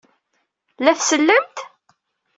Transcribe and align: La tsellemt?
La 0.83 0.91
tsellemt? 0.99 1.57